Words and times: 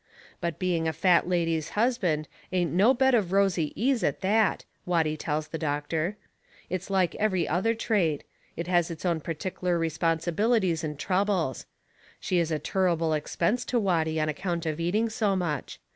But 0.39 0.57
being 0.57 0.87
a 0.87 0.93
fat 0.93 1.29
lady's 1.29 1.69
husband 1.77 2.27
ain't 2.51 2.71
no 2.71 2.91
bed 2.91 3.13
of 3.13 3.31
rosy 3.31 3.71
ease 3.79 4.03
at 4.03 4.21
that, 4.21 4.65
Watty 4.83 5.15
tells 5.15 5.49
the 5.49 5.59
doctor. 5.59 6.17
It's 6.71 6.89
like 6.89 7.13
every 7.19 7.47
other 7.47 7.75
trade 7.75 8.23
it 8.57 8.65
has 8.65 8.89
its 8.89 9.05
own 9.05 9.19
pertic'ler 9.21 9.77
responsibilities 9.77 10.83
and 10.83 10.97
troubles. 10.97 11.67
She 12.19 12.39
is 12.39 12.49
a 12.49 12.57
turrible 12.57 13.13
expense 13.13 13.63
to 13.65 13.79
Watty 13.79 14.19
on 14.19 14.27
account 14.27 14.65
of 14.65 14.79
eating 14.79 15.07
so 15.07 15.35
much. 15.35 15.79